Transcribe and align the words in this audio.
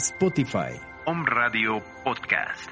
Spotify. 0.00 0.80
Home 1.04 1.24
Radio 1.26 1.82
Podcast. 2.02 2.70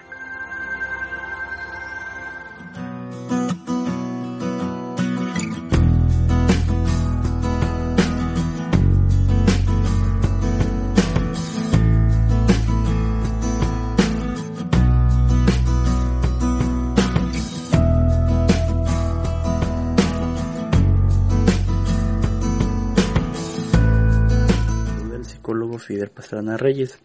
del 25.10 25.24
psicólogo 25.24 25.78
Fidel 25.78 26.10
Pastrana 26.10 26.56
Reyes, 26.56 26.98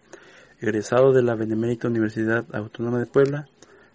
egresado 0.64 1.11
de 1.11 1.22
la 1.22 1.36
Benemérita 1.36 1.89
Universidad 1.89 2.45
Autónoma 2.53 2.97
de 2.97 3.06
Puebla, 3.06 3.50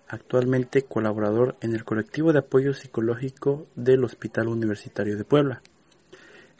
actualmente 0.06 0.82
colaborador 0.82 1.56
en 1.62 1.74
el 1.74 1.82
colectivo 1.82 2.30
de 2.30 2.40
apoyo 2.40 2.74
psicológico 2.74 3.66
del 3.74 4.04
Hospital 4.04 4.48
Universitario 4.48 5.16
de 5.16 5.24
Puebla. 5.24 5.62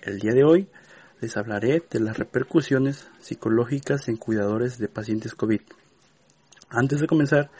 El 0.01 0.19
día 0.19 0.33
de 0.33 0.45
hoy 0.45 0.69
les 1.21 1.37
hablaré 1.37 1.83
de 1.91 2.01
las 2.01 2.17
repercusiones 2.17 3.07
psicológicas 3.21 4.09
en 4.09 4.17
cuidadores 4.17 4.79
de 4.79 4.89
pacientes 4.89 5.35
COVID. 5.35 5.61
Antes 6.71 7.01
de 7.01 7.07
comenzar, 7.07 7.51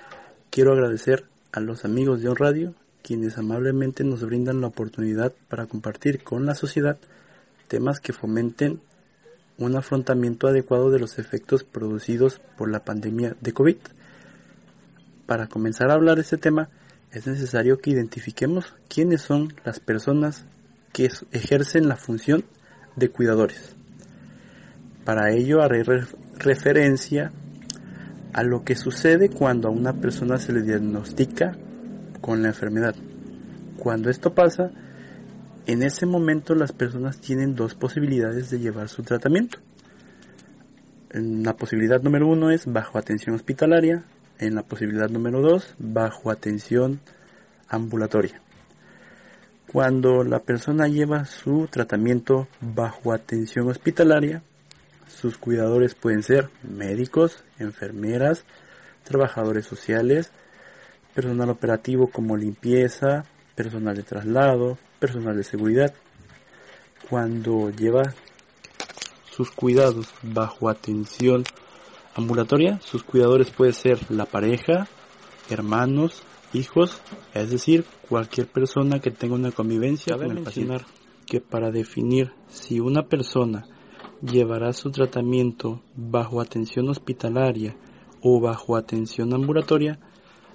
quiero 0.49 0.73
agradecer 0.73 1.27
a 1.53 1.61
los 1.61 1.85
amigos 1.85 2.23
de 2.23 2.31
On 2.31 2.37
Radio, 2.37 2.75
quienes 3.03 3.37
amablemente 3.37 4.05
nos 4.05 4.25
brindan 4.25 4.63
la 4.63 4.69
oportunidad 4.69 5.35
para 5.51 5.67
compartir 5.67 6.23
con 6.23 6.47
la 6.47 6.55
sociedad 6.55 6.97
temas 7.69 8.01
que 8.01 8.15
fomenten 8.15 8.81
un 9.59 9.77
afrontamiento 9.77 10.47
adecuado 10.47 10.91
de 10.91 11.01
los 11.01 11.19
efectos 11.19 11.65
producidos 11.65 12.41
por 12.57 12.71
la 12.71 12.85
pandemia 12.85 13.37
de 13.41 13.53
COVID. 13.53 13.77
Para 15.27 15.49
comenzar 15.49 15.91
a 15.91 15.95
hablar 15.95 16.17
de 16.17 16.23
este 16.23 16.39
tema, 16.39 16.69
es 17.11 17.27
necesario 17.27 17.79
que 17.79 17.91
identifiquemos 17.91 18.75
quiénes 18.89 19.23
son 19.23 19.53
las 19.65 19.81
personas 19.81 20.45
que 20.93 21.11
ejercen 21.33 21.89
la 21.89 21.97
función 21.97 22.45
de 22.97 23.11
cuidadores. 23.11 23.75
Para 25.05 25.33
ello 25.33 25.63
haré 25.63 25.83
referencia 26.39 27.33
a 28.33 28.43
lo 28.43 28.63
que 28.63 28.77
sucede 28.77 29.31
cuando 29.31 29.69
a 29.69 29.73
una 29.73 29.95
persona 29.95 30.39
se 30.39 30.53
le 30.53 30.63
diagnostica 30.63 31.57
con 32.21 32.43
la 32.43 32.49
enfermedad. 32.49 32.95
Cuando 33.79 34.11
esto 34.11 34.35
pasa, 34.35 34.71
en 35.69 35.83
ese 35.83 36.07
momento 36.07 36.55
las 36.55 36.73
personas 36.73 37.21
tienen 37.21 37.55
dos 37.55 37.75
posibilidades 37.75 38.49
de 38.49 38.59
llevar 38.59 38.89
su 38.89 39.03
tratamiento. 39.03 39.59
La 41.11 41.57
posibilidad 41.57 42.01
número 42.01 42.27
uno 42.27 42.51
es 42.51 42.65
bajo 42.65 42.97
atención 42.97 43.37
hospitalaria, 43.37 44.03
en 44.39 44.55
la 44.55 44.63
posibilidad 44.63 45.11
número 45.11 45.43
dos, 45.43 45.75
bajo 45.79 46.31
atención 46.31 47.01
ambulatoria. 47.69 48.41
Cuando 49.71 50.25
la 50.25 50.39
persona 50.39 50.89
lleva 50.89 51.27
su 51.27 51.69
tratamiento 51.71 52.49
bajo 52.63 53.13
atención 53.13 53.69
hospitalaria, 53.69 54.43
sus 55.07 55.37
cuidadores 55.37 55.95
pueden 55.95 56.23
ser 56.23 56.49
médicos, 56.63 57.45
enfermeras, 57.59 58.45
trabajadores 59.05 59.67
sociales, 59.67 60.33
personal 61.15 61.51
operativo 61.51 62.09
como 62.09 62.39
limpieza, 62.39 63.27
personal 63.59 63.97
de 63.97 64.05
traslado, 64.05 64.79
personal 65.01 65.37
de 65.37 65.43
seguridad. 65.43 65.93
Cuando 67.11 67.71
lleva 67.71 68.15
sus 69.33 69.51
cuidados 69.51 70.15
bajo 70.23 70.69
atención 70.69 71.43
ambulatoria, 72.15 72.79
sus 72.81 73.03
cuidadores 73.03 73.51
pueden 73.51 73.75
ser 73.75 73.99
la 74.13 74.27
pareja, 74.27 74.87
hermanos, 75.51 76.23
hijos, 76.53 77.03
es 77.35 77.51
decir, 77.51 77.85
cualquier 78.09 78.47
persona 78.47 79.01
que 79.01 79.11
tenga 79.11 79.35
una 79.35 79.51
convivencia 79.51 80.17
con 80.17 80.31
el 80.31 80.45
paciente. 80.45 80.85
Que 81.27 81.41
para 81.41 81.73
definir 81.73 82.33
si 82.47 82.79
una 82.79 83.09
persona 83.09 83.67
llevará 84.23 84.73
su 84.73 84.93
tratamiento 84.93 85.83
bajo 85.97 86.41
atención 86.41 86.89
hospitalaria 86.89 87.77
o 88.23 88.41
bajo 88.41 88.77
atención 88.77 89.35
ambulatoria, 89.35 89.99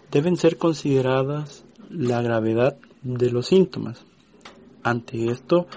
deben 0.09 0.37
ser 0.37 0.57
consideradas 0.57 1.65
la 1.89 2.21
gravedad 2.21 2.77
de 3.03 3.31
los 3.31 3.47
síntomas. 3.47 4.05
Ante 4.83 5.29
esto, 5.29 5.67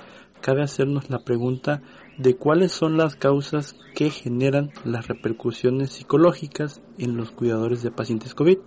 cabe 0.41 0.63
hacernos 0.63 1.11
la 1.11 1.21
pregunta 1.21 1.83
de 2.19 2.37
cuáles 2.37 2.73
son 2.73 2.97
las 2.97 3.17
causas 3.17 3.77
que 3.95 4.11
generan 4.11 4.71
las 4.85 5.07
repercusiones 5.07 5.91
psicológicas 5.93 6.81
en 6.99 7.17
los 7.17 7.31
cuidadores 7.31 7.83
de 7.83 7.91
pacientes 7.91 8.35
COVID. 8.35 8.59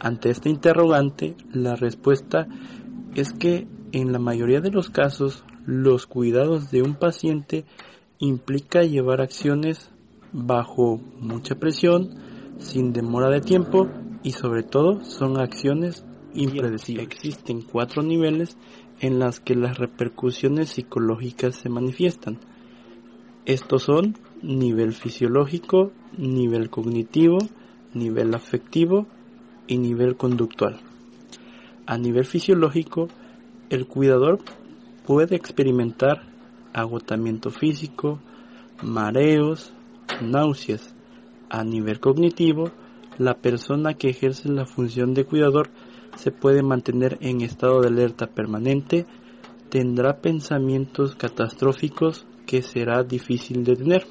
Ante 0.00 0.30
esta 0.30 0.48
interrogante, 0.48 1.36
la 1.52 1.74
respuesta 1.74 2.46
es 3.14 3.32
que 3.32 3.66
en 3.92 4.12
la 4.12 4.18
mayoría 4.18 4.60
de 4.60 4.70
los 4.70 4.90
casos, 4.90 5.44
los 5.64 6.06
cuidados 6.06 6.70
de 6.70 6.82
un 6.82 6.94
paciente 6.94 7.64
implica 8.18 8.82
llevar 8.82 9.20
acciones 9.20 9.90
bajo 10.32 11.00
mucha 11.18 11.54
presión, 11.54 12.10
sin 12.58 12.92
demora 12.92 13.30
de 13.30 13.40
tiempo 13.40 13.88
y 14.22 14.32
sobre 14.32 14.62
todo 14.62 15.04
son 15.04 15.38
acciones 15.38 16.04
Existen 16.36 17.62
cuatro 17.62 18.02
niveles 18.02 18.56
en 19.00 19.18
las 19.18 19.40
que 19.40 19.54
las 19.54 19.78
repercusiones 19.78 20.70
psicológicas 20.70 21.56
se 21.56 21.68
manifiestan. 21.68 22.38
Estos 23.44 23.84
son 23.84 24.16
nivel 24.42 24.92
fisiológico, 24.92 25.92
nivel 26.16 26.68
cognitivo, 26.70 27.38
nivel 27.94 28.34
afectivo 28.34 29.06
y 29.66 29.78
nivel 29.78 30.16
conductual. 30.16 30.80
A 31.86 31.98
nivel 31.98 32.24
fisiológico, 32.24 33.08
el 33.70 33.86
cuidador 33.86 34.40
puede 35.06 35.36
experimentar 35.36 36.22
agotamiento 36.72 37.50
físico, 37.50 38.20
mareos, 38.82 39.72
náuseas. 40.20 40.94
A 41.48 41.62
nivel 41.62 42.00
cognitivo, 42.00 42.70
la 43.18 43.34
persona 43.34 43.94
que 43.94 44.10
ejerce 44.10 44.48
la 44.48 44.66
función 44.66 45.14
de 45.14 45.24
cuidador 45.24 45.70
se 46.16 46.32
puede 46.32 46.62
mantener 46.62 47.18
en 47.20 47.40
estado 47.40 47.80
de 47.80 47.88
alerta 47.88 48.26
permanente, 48.26 49.06
tendrá 49.68 50.20
pensamientos 50.20 51.14
catastróficos 51.14 52.26
que 52.46 52.62
será 52.62 53.02
difícil 53.02 53.64
de 53.64 53.76
tener. 53.76 54.06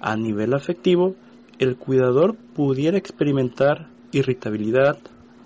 A 0.00 0.16
nivel 0.16 0.54
afectivo, 0.54 1.14
el 1.58 1.76
cuidador 1.76 2.36
pudiera 2.54 2.98
experimentar 2.98 3.88
irritabilidad, 4.12 4.98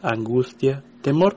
angustia, 0.02 0.82
temor. 1.02 1.36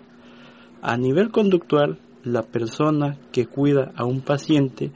A 0.82 0.98
nivel 0.98 1.32
conductual, 1.32 2.00
la 2.24 2.44
persona 2.44 3.18
que 3.32 3.46
cuida 3.46 3.92
a 3.96 4.06
un 4.06 4.22
paciente 4.22 4.92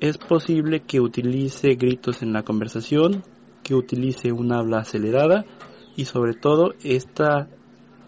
es 0.00 0.18
posible 0.18 0.80
que 0.80 1.00
utilice 1.00 1.74
gritos 1.74 2.22
en 2.22 2.32
la 2.32 2.42
conversación, 2.42 3.22
que 3.62 3.74
utilice 3.74 4.32
un 4.32 4.52
habla 4.52 4.78
acelerada 4.78 5.44
y 5.96 6.04
sobre 6.04 6.34
todo 6.34 6.74
esta 6.82 7.48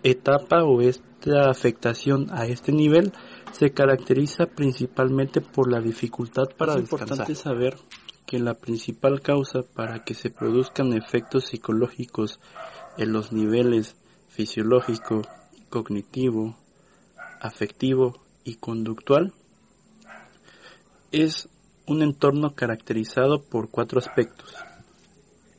etapa 0.03 0.65
o 0.65 0.81
esta 0.81 1.51
afectación 1.51 2.29
a 2.31 2.47
este 2.47 2.73
nivel 2.73 3.13
se 3.53 3.71
caracteriza 3.71 4.47
principalmente 4.47 5.41
por 5.41 5.71
la 5.71 5.81
dificultad 5.81 6.49
para 6.57 6.75
es 6.75 6.83
descansar. 6.83 7.09
importante 7.09 7.35
saber 7.35 7.77
que 8.27 8.39
la 8.39 8.55
principal 8.55 9.23
causa 9.23 9.63
para 9.63 10.05
que 10.05 10.15
se 10.15 10.31
produzcan 10.31 10.93
efectos 10.93 11.47
psicológicos 11.47 12.41
en 12.99 13.13
los 13.13 13.33
niveles 13.33 13.97
fisiológico, 14.29 15.23
cognitivo, 15.71 16.57
afectivo 17.41 18.21
y 18.45 18.57
conductual 18.57 19.33
es 21.11 21.49
un 21.87 22.03
entorno 22.03 22.55
caracterizado 22.55 23.43
por 23.43 23.71
cuatro 23.71 23.99
aspectos. 23.99 24.55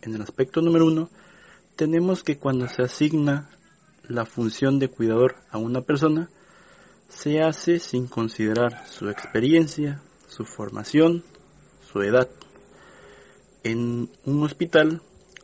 En 0.02 0.14
el 0.14 0.22
aspecto 0.22 0.62
número 0.62 0.86
uno 0.86 1.10
tenemos 1.76 2.24
que 2.24 2.38
cuando 2.38 2.68
se 2.68 2.84
asigna 2.84 3.50
la 4.10 4.26
función 4.26 4.80
de 4.80 4.90
cuidador 4.90 5.36
a 5.52 5.58
una 5.58 5.82
persona, 5.82 6.30
se 7.08 7.42
hace 7.42 7.80
sin 7.80 8.08
considerar 8.08 8.86
su 8.88 9.10
experiencia, 9.10 10.02
su 10.28 10.46
formación, 10.46 11.24
su 11.92 12.02
edad. 12.02 12.28
En 13.64 14.10
un 14.26 14.44
hospital 14.44 15.02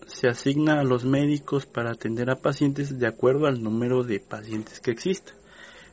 se 0.08 0.28
asigna 0.28 0.80
a 0.80 0.84
los 0.84 1.06
médicos 1.06 1.66
para 1.66 1.92
atender 1.92 2.30
a 2.30 2.42
pacientes 2.42 3.00
de 3.00 3.08
acuerdo 3.08 3.48
al 3.48 3.64
número 3.64 4.04
de 4.04 4.20
pacientes 4.20 4.80
que 4.80 4.92
exista. 4.92 5.34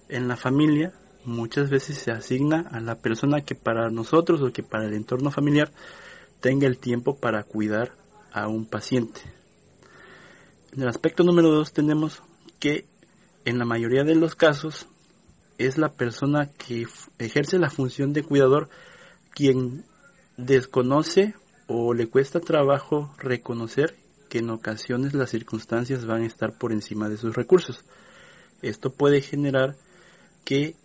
En 0.09 0.29
la 0.29 0.37
familia 0.37 0.93
muchas 1.25 1.71
veces 1.71 1.99
se 1.99 2.11
asigna 2.11 2.69
a 2.73 2.81
la 2.81 2.97
persona 2.97 3.43
que 3.43 3.55
para 3.55 3.91
nosotros 3.91 4.43
o 4.43 4.53
que 4.53 4.63
para 4.63 4.87
el 4.87 4.95
entorno 4.95 5.31
familiar 5.31 5.71
tenga 6.41 6.67
el 6.67 6.79
tiempo 6.79 7.17
para 7.17 7.45
cuidar 7.45 7.93
a 8.33 8.49
un 8.49 8.67
paciente. 8.67 9.21
En 10.73 10.83
el 10.83 10.89
aspecto 10.89 11.23
número 11.23 11.51
dos 11.51 11.73
tenemos 11.73 12.23
que 12.63 12.85
en 13.45 13.59
la 13.59 13.65
mayoría 13.65 14.05
de 14.05 14.15
los 14.15 14.37
casos 14.37 14.87
es 15.59 15.79
la 15.79 15.89
persona 15.89 16.47
que 16.47 16.87
ejerce 17.19 17.59
la 17.59 17.71
función 17.71 18.13
de 18.13 18.23
cuidador 18.23 18.69
quien 19.35 19.85
desconoce 20.37 21.35
o 21.67 21.93
le 21.93 22.07
cuesta 22.07 22.39
trabajo 22.39 23.13
reconocer 23.19 23.97
que 24.29 24.39
en 24.39 24.51
ocasiones 24.51 25.13
las 25.13 25.31
circunstancias 25.31 26.07
van 26.07 26.23
a 26.23 26.27
estar 26.27 26.57
por 26.57 26.71
encima 26.71 27.09
de 27.09 27.17
sus 27.17 27.35
recursos. 27.35 27.85
Esto 28.63 28.93
puede 28.93 29.23
generar 29.23 29.75
que 30.45 30.77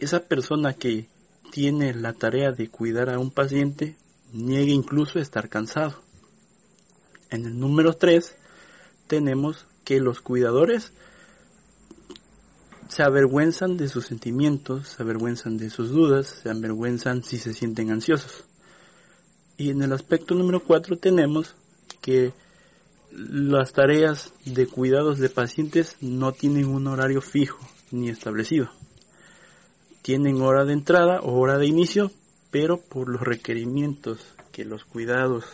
esa 0.00 0.24
persona 0.24 0.72
que 0.72 1.06
tiene 1.52 1.94
la 1.94 2.12
tarea 2.12 2.50
de 2.50 2.68
cuidar 2.68 3.08
a 3.08 3.20
un 3.20 3.30
paciente 3.30 3.96
niegue 4.32 4.72
incluso 4.72 5.20
estar 5.20 5.48
cansado. 5.48 6.02
En 7.30 7.46
el 7.46 7.56
número 7.56 7.92
3 7.92 8.34
tenemos 9.06 9.64
que 9.84 10.00
los 10.00 10.20
cuidadores 10.20 10.92
se 12.90 13.04
avergüenzan 13.04 13.76
de 13.76 13.88
sus 13.88 14.06
sentimientos, 14.06 14.88
se 14.88 15.02
avergüenzan 15.02 15.56
de 15.56 15.70
sus 15.70 15.90
dudas, 15.90 16.40
se 16.42 16.50
avergüenzan 16.50 17.22
si 17.22 17.38
se 17.38 17.54
sienten 17.54 17.90
ansiosos. 17.90 18.44
Y 19.56 19.70
en 19.70 19.82
el 19.82 19.92
aspecto 19.92 20.34
número 20.34 20.64
4 20.64 20.98
tenemos 20.98 21.54
que 22.00 22.32
las 23.12 23.72
tareas 23.72 24.32
de 24.44 24.66
cuidados 24.66 25.18
de 25.20 25.28
pacientes 25.28 25.96
no 26.00 26.32
tienen 26.32 26.66
un 26.66 26.88
horario 26.88 27.20
fijo 27.20 27.60
ni 27.92 28.08
establecido. 28.08 28.70
Tienen 30.02 30.40
hora 30.42 30.64
de 30.64 30.72
entrada 30.72 31.20
o 31.20 31.38
hora 31.38 31.58
de 31.58 31.66
inicio, 31.66 32.10
pero 32.50 32.80
por 32.80 33.08
los 33.08 33.20
requerimientos 33.20 34.18
que 34.50 34.64
los 34.64 34.84
cuidados 34.84 35.44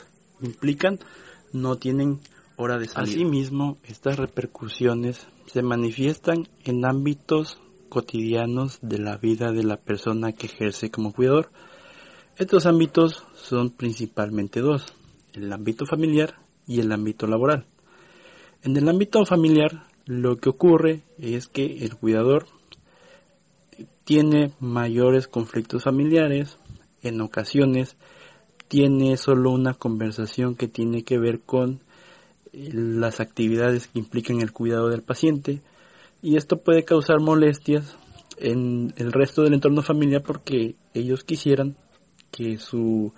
implican, 0.41 1.01
no 1.53 1.77
tienen 1.77 2.21
hora 2.57 2.79
de 2.79 2.89
salida. 2.89 3.13
Asimismo, 3.13 3.79
estas 3.85 4.17
repercusiones 4.17 5.27
se 5.47 5.63
manifiestan 5.63 6.49
en 6.65 6.85
ámbitos 6.85 7.61
cotidianos 7.89 8.79
de 8.83 8.99
la 8.99 9.17
vida 9.17 9.53
de 9.53 9.63
la 9.63 9.77
persona 9.77 10.33
que 10.33 10.47
ejerce 10.47 10.91
como 10.91 11.13
cuidador. 11.13 11.51
Estos 12.37 12.67
ámbitos 12.67 13.25
son 13.35 13.71
principalmente 13.71 14.61
dos, 14.61 14.85
el 15.33 15.53
ámbito 15.53 15.87
familiar 15.87 16.35
y 16.67 16.81
el 16.81 16.93
ámbito 16.93 17.27
laboral. 17.27 17.67
En 18.63 18.77
el 18.77 18.89
ámbito 18.89 19.25
familiar, 19.25 19.87
lo 20.07 20.37
que 20.37 20.49
ocurre 20.49 21.03
es 21.19 21.49
que 21.49 21.85
el 21.85 21.97
cuidador 21.97 22.47
tiene 24.05 24.53
mayores 24.61 25.29
conflictos 25.29 25.85
familiares, 25.85 26.59
en 27.03 27.21
ocasiones 27.21 27.97
tiene 28.69 29.17
solo 29.17 29.53
una 29.53 29.75
conversación 29.75 30.57
que 30.57 30.69
tiene 30.69 31.05
que 31.05 31.19
ver 31.19 31.41
con 31.41 31.81
las 32.57 33.21
actividades 33.21 33.87
que 33.87 33.99
implican 33.99 34.41
el 34.41 34.53
cuidado 34.53 34.89
del 34.89 35.03
paciente 35.03 35.61
y 36.23 36.37
esto 36.37 36.59
puede 36.59 36.85
causar 36.85 37.21
molestias 37.21 37.97
en 38.39 38.95
el 38.97 39.13
resto 39.13 39.43
del 39.43 39.55
entorno 39.55 39.83
familiar 39.83 40.23
porque 40.23 40.75
ellos 40.95 41.25
quisieran 41.25 41.77
que 42.31 42.59
su 42.59 43.13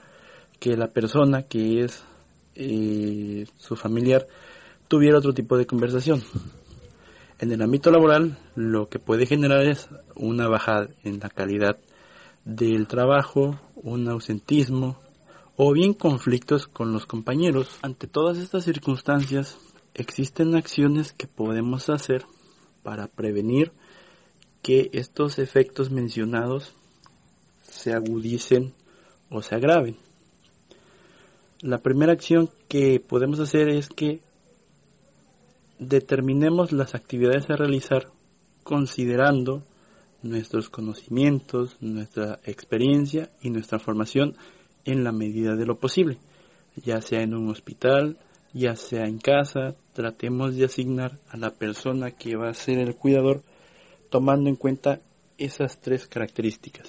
que 0.59 0.77
la 0.77 0.89
persona 0.89 1.45
que 1.45 1.85
es 1.85 2.03
eh, 2.57 3.47
su 3.59 3.77
familiar 3.77 4.27
tuviera 4.89 5.19
otro 5.19 5.33
tipo 5.33 5.57
de 5.57 5.67
conversación. 5.67 6.23
En 7.39 7.53
el 7.53 7.63
ámbito 7.63 7.93
laboral, 7.93 8.37
lo 8.57 8.89
que 8.89 8.99
puede 8.99 9.25
generar 9.25 9.63
es 9.63 9.89
una 10.17 10.49
bajada 10.49 10.89
en 11.05 11.21
la 11.21 11.29
calidad 11.29 11.79
del 12.45 12.89
trabajo, 12.89 13.61
un 13.77 14.09
ausentismo 14.09 14.99
o 15.61 15.73
bien 15.73 15.93
conflictos 15.93 16.69
con 16.69 16.93
los 16.93 17.05
compañeros. 17.05 17.81
Ante 17.83 18.07
todas 18.07 18.39
estas 18.39 18.65
circunstancias, 18.65 19.59
existen 19.93 20.55
acciones 20.55 21.13
que 21.13 21.27
podemos 21.27 21.91
hacer 21.91 22.25
para 22.85 23.09
prevenir 23.09 23.73
que 24.63 24.89
estos 24.93 25.41
efectos 25.41 25.91
mencionados 25.91 26.75
se 27.61 27.93
agudicen 27.93 28.73
o 29.31 29.43
se 29.43 29.57
agraven. 29.57 29.97
La 31.61 31.79
primera 31.79 32.13
acción 32.13 32.51
que 32.69 33.01
podemos 33.01 33.41
hacer 33.41 33.69
es 33.69 33.89
que 33.89 34.21
determinemos 35.81 36.71
las 36.71 36.95
actividades 36.95 37.51
a 37.51 37.57
realizar 37.57 38.13
considerando 38.63 39.65
nuestros 40.23 40.69
conocimientos, 40.69 41.77
nuestra 41.81 42.39
experiencia 42.45 43.33
y 43.43 43.51
nuestra 43.51 43.81
formación 43.81 44.37
en 44.89 45.05
la 45.05 45.13
medida 45.13 45.55
de 45.55 45.67
lo 45.67 45.79
posible, 45.79 46.17
ya 46.77 47.03
sea 47.03 47.21
en 47.21 47.35
un 47.35 47.51
hospital, 47.51 48.17
ya 48.55 48.75
sea 48.75 49.07
en 49.07 49.19
casa, 49.19 49.75
tratemos 49.93 50.57
de 50.57 50.65
asignar 50.65 51.19
a 51.29 51.37
la 51.37 51.51
persona 51.51 52.11
que 52.11 52.37
va 52.37 52.49
a 52.49 52.55
ser 52.55 52.79
el 52.79 52.97
cuidador 52.97 53.43
tomando 54.09 54.49
en 54.49 54.57
cuenta 54.57 55.01
esas 55.37 55.79
tres 55.79 56.07
características. 56.07 56.89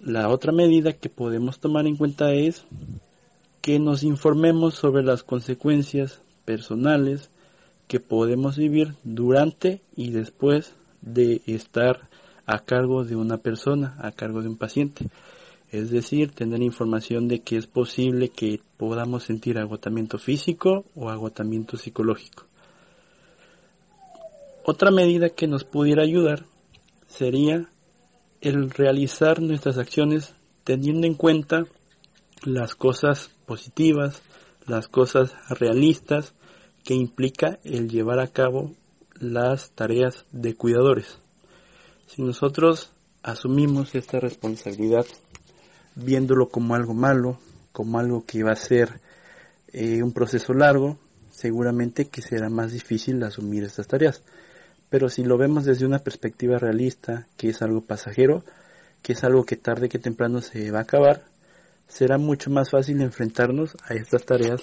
La 0.00 0.30
otra 0.30 0.52
medida 0.52 0.94
que 0.94 1.10
podemos 1.10 1.58
tomar 1.58 1.86
en 1.86 1.96
cuenta 1.96 2.32
es 2.32 2.64
que 3.60 3.78
nos 3.78 4.02
informemos 4.02 4.74
sobre 4.74 5.02
las 5.02 5.22
consecuencias 5.22 6.22
personales 6.46 7.30
que 7.88 8.00
podemos 8.00 8.56
vivir 8.56 8.94
durante 9.04 9.82
y 9.96 10.12
después 10.12 10.74
de 11.02 11.42
estar 11.46 12.08
a 12.46 12.60
cargo 12.60 13.04
de 13.04 13.16
una 13.16 13.36
persona, 13.38 13.96
a 13.98 14.12
cargo 14.12 14.40
de 14.40 14.48
un 14.48 14.56
paciente. 14.56 15.08
Es 15.74 15.90
decir, 15.90 16.30
tener 16.30 16.62
información 16.62 17.26
de 17.26 17.40
que 17.40 17.56
es 17.56 17.66
posible 17.66 18.28
que 18.28 18.60
podamos 18.76 19.24
sentir 19.24 19.58
agotamiento 19.58 20.18
físico 20.18 20.84
o 20.94 21.10
agotamiento 21.10 21.76
psicológico. 21.76 22.44
Otra 24.64 24.92
medida 24.92 25.30
que 25.30 25.48
nos 25.48 25.64
pudiera 25.64 26.04
ayudar 26.04 26.44
sería 27.08 27.68
el 28.40 28.70
realizar 28.70 29.42
nuestras 29.42 29.76
acciones 29.76 30.32
teniendo 30.62 31.08
en 31.08 31.14
cuenta 31.14 31.64
las 32.44 32.76
cosas 32.76 33.32
positivas, 33.44 34.22
las 34.68 34.86
cosas 34.86 35.34
realistas 35.48 36.34
que 36.84 36.94
implica 36.94 37.58
el 37.64 37.90
llevar 37.90 38.20
a 38.20 38.28
cabo 38.28 38.70
las 39.18 39.72
tareas 39.72 40.24
de 40.30 40.54
cuidadores. 40.54 41.18
Si 42.06 42.22
nosotros 42.22 42.92
asumimos 43.24 43.96
esta 43.96 44.20
responsabilidad 44.20 45.04
viéndolo 45.94 46.48
como 46.48 46.74
algo 46.74 46.94
malo, 46.94 47.38
como 47.72 47.98
algo 47.98 48.24
que 48.24 48.42
va 48.42 48.52
a 48.52 48.56
ser 48.56 49.00
eh, 49.72 50.02
un 50.02 50.12
proceso 50.12 50.52
largo, 50.54 50.98
seguramente 51.30 52.06
que 52.06 52.22
será 52.22 52.48
más 52.48 52.72
difícil 52.72 53.22
asumir 53.22 53.64
estas 53.64 53.88
tareas. 53.88 54.22
Pero 54.90 55.08
si 55.08 55.24
lo 55.24 55.36
vemos 55.36 55.64
desde 55.64 55.86
una 55.86 55.98
perspectiva 55.98 56.58
realista, 56.58 57.26
que 57.36 57.48
es 57.50 57.62
algo 57.62 57.80
pasajero, 57.80 58.44
que 59.02 59.14
es 59.14 59.24
algo 59.24 59.44
que 59.44 59.56
tarde 59.56 59.88
que 59.88 59.98
temprano 59.98 60.40
se 60.40 60.70
va 60.70 60.78
a 60.78 60.82
acabar, 60.82 61.24
será 61.88 62.18
mucho 62.18 62.50
más 62.50 62.70
fácil 62.70 63.00
enfrentarnos 63.00 63.76
a 63.84 63.94
estas 63.94 64.24
tareas 64.24 64.62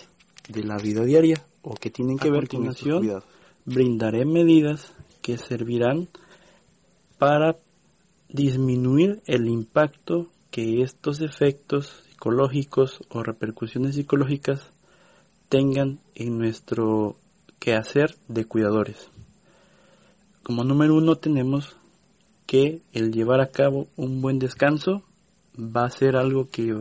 de 0.50 0.64
la 0.64 0.78
vida 0.78 1.04
diaria 1.04 1.42
o 1.62 1.76
que 1.76 1.92
tienen 1.92 2.18
que 2.18 2.32
ver 2.32 2.48
con 2.48 2.66
continuación 2.66 3.22
brindaré 3.66 4.26
medidas 4.26 4.94
que 5.22 5.38
servirán 5.38 6.08
para 7.18 7.58
disminuir 8.30 9.22
el 9.28 9.48
impacto 9.48 10.30
que 10.51 10.81
estos 10.81 11.22
efectos 11.22 12.03
psicológicos 12.10 13.01
o 13.10 13.24
repercusiones 13.24 13.96
psicológicas 13.96 14.62
tengan 15.50 16.00
en 16.13 16.38
nuestro 16.38 17.15
quehacer 17.60 18.15
de 18.27 18.46
cuidadores. 18.46 19.10
Como 20.43 20.63
número 20.63 20.96
uno 20.96 21.15
tenemos 21.15 21.75
que 22.46 22.81
el 22.91 23.12
llevar 23.12 23.41
a 23.41 23.51
cabo 23.51 23.88
un 23.96 24.22
buen 24.22 24.39
descanso 24.39 25.03
va 25.58 25.86
a 25.86 25.89
ser 25.89 26.15
algo 26.15 26.50
que, 26.50 26.75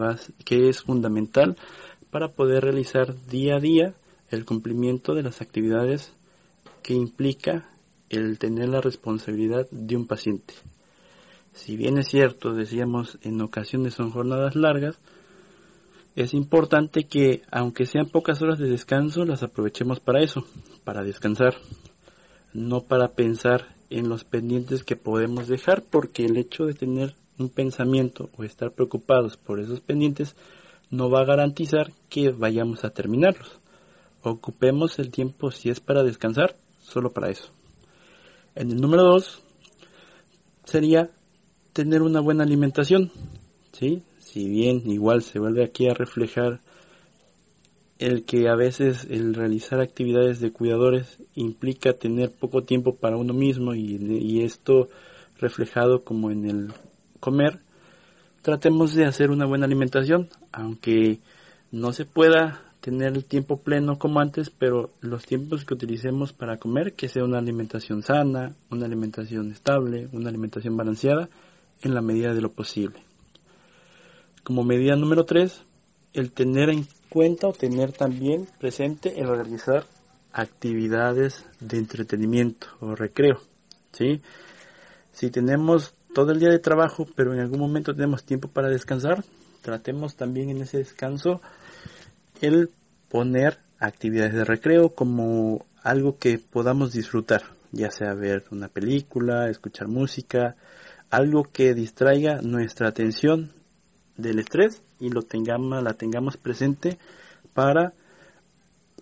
que 0.45 0.69
es 0.69 0.83
fundamental 0.83 1.57
para 2.11 2.33
poder 2.33 2.65
realizar 2.65 3.15
día 3.27 3.57
a 3.57 3.61
día 3.61 3.95
el 4.31 4.45
cumplimiento 4.45 5.15
de 5.15 5.23
las 5.23 5.41
actividades 5.41 6.13
que 6.83 6.95
implica 6.95 7.69
el 8.09 8.39
tener 8.39 8.69
la 8.69 8.81
responsabilidad 8.81 9.69
de 9.71 9.97
un 9.97 10.07
paciente. 10.07 10.55
Si 11.53 11.77
bien 11.77 11.99
es 11.99 12.09
cierto, 12.09 12.53
decíamos, 12.53 13.19
en 13.23 13.41
ocasiones 13.41 13.95
son 13.95 14.11
jornadas 14.11 14.55
largas, 14.55 14.99
es 16.17 16.35
importante 16.35 17.05
que, 17.05 17.43
aunque 17.51 17.87
sean 17.87 18.07
pocas 18.07 18.43
horas 18.43 18.59
de 18.59 18.69
descanso, 18.69 19.25
las 19.25 19.43
aprovechemos 19.43 20.01
para 20.01 20.23
eso, 20.23 20.45
para 20.85 21.03
descansar, 21.03 21.55
no 22.53 22.83
para 22.83 23.09
pensar 23.13 23.69
en 23.91 24.09
los 24.09 24.25
pendientes 24.25 24.85
que 24.85 24.97
podemos 24.97 25.49
dejar, 25.49 25.83
porque 25.83 26.25
el 26.25 26.37
hecho 26.37 26.65
de 26.65 26.75
tener 26.75 27.15
un 27.39 27.49
pensamiento 27.49 28.29
o 28.37 28.45
estar 28.45 28.73
preocupados 28.73 29.37
por 29.37 29.61
esos 29.61 29.81
pendientes 29.81 30.37
no 30.91 31.11
va 31.11 31.21
a 31.21 31.27
garantizar 31.27 31.93
que 32.09 32.31
vayamos 32.31 32.85
a 32.85 32.91
terminarlos. 32.91 33.61
Ocupemos 34.23 34.99
el 34.99 35.11
tiempo 35.11 35.51
si 35.51 35.71
es 35.71 35.81
para 35.81 36.03
descansar, 36.03 36.57
solo 36.81 37.11
para 37.11 37.31
eso. 37.31 37.51
En 38.55 38.71
el 38.71 38.81
número 38.81 39.05
2 39.05 39.43
sería 40.65 41.11
tener 41.73 42.03
una 42.03 42.21
buena 42.21 42.45
alimentación, 42.45 43.11
¿sí? 43.73 44.03
Si 44.19 44.49
bien 44.49 44.83
igual 44.91 45.23
se 45.23 45.39
vuelve 45.39 45.65
aquí 45.65 45.89
a 45.89 45.95
reflejar 45.95 46.61
el 47.99 48.25
que 48.25 48.49
a 48.49 48.57
veces 48.57 49.07
el 49.11 49.35
realizar 49.35 49.81
actividades 49.81 50.41
de 50.41 50.53
cuidadores 50.53 51.19
implica 51.35 51.93
tener 51.93 52.31
poco 52.31 52.63
tiempo 52.63 52.97
para 52.97 53.17
uno 53.17 53.35
mismo 53.35 53.75
y, 53.75 53.97
y 53.97 54.43
esto 54.43 54.89
reflejado 55.39 56.03
como 56.03 56.31
en 56.31 56.49
el 56.49 56.73
comer, 57.19 57.61
tratemos 58.43 58.95
de 58.95 59.05
hacer 59.05 59.31
una 59.31 59.47
buena 59.47 59.67
alimentación, 59.67 60.29
aunque 60.53 61.19
no 61.71 61.93
se 61.93 62.05
pueda 62.05 62.63
tener 62.81 63.15
el 63.15 63.25
tiempo 63.25 63.59
pleno 63.59 63.99
como 63.99 64.21
antes, 64.21 64.51
pero 64.51 64.91
los 65.01 65.27
tiempos 65.27 65.65
que 65.65 65.75
utilicemos 65.75 66.33
para 66.33 66.57
comer, 66.57 66.95
que 66.95 67.09
sea 67.09 67.25
una 67.25 67.39
alimentación 67.39 68.03
sana, 68.03 68.55
una 68.71 68.87
alimentación 68.87 69.53
estable, 69.53 70.09
una 70.13 70.31
alimentación 70.31 70.77
balanceada, 70.77 71.29
en 71.83 71.95
la 71.95 72.01
medida 72.01 72.35
de 72.35 72.41
lo 72.41 72.53
posible. 72.53 73.03
Como 74.43 74.65
medida 74.65 74.97
número 74.97 75.25
3, 75.25 75.63
el 76.13 76.33
tener 76.33 76.71
en 76.71 76.87
cuenta 77.09 77.49
o 77.49 77.53
tener 77.53 77.93
también 77.93 78.47
presente 78.59 79.21
el 79.21 79.29
realizar 79.29 79.85
actividades 80.33 81.45
de 81.61 81.79
entretenimiento 81.79 82.69
o 82.81 82.95
recreo. 82.95 83.41
¿sí? 83.93 84.23
Si 85.13 85.31
tenemos 85.31 85.95
todo 86.15 86.33
el 86.33 86.41
día 86.41 86.51
de 86.51 86.59
trabajo, 86.59 87.07
pero 87.15 87.35
en 87.35 87.41
algún 87.41 87.61
momento 87.61 87.95
tenemos 87.95 88.25
tiempo 88.25 88.49
para 88.49 88.69
descansar, 88.69 89.25
tratemos 89.63 90.17
también 90.17 90.51
en 90.51 90.63
ese 90.63 90.79
descanso 90.79 91.41
el 92.41 92.71
poner 93.09 93.59
actividades 93.79 94.35
de 94.35 94.45
recreo 94.45 94.91
como 94.91 95.67
algo 95.83 96.19
que 96.19 96.39
podamos 96.39 96.93
disfrutar, 96.93 97.43
ya 97.73 97.91
sea 97.91 98.15
ver 98.15 98.45
una 98.51 98.69
película, 98.69 99.49
escuchar 99.49 99.89
música, 99.89 100.57
algo 101.11 101.45
que 101.45 101.75
distraiga 101.75 102.41
nuestra 102.41 102.89
atención 102.89 103.53
del 104.17 104.39
estrés 104.39 104.83
y 104.99 105.11
lo 105.11 105.23
tengamos, 105.23 105.83
la 105.83 105.95
tengamos 105.95 106.37
presente 106.37 106.99
para 107.55 107.93